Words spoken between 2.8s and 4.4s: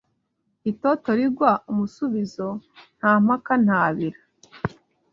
Nta mpaka ntabira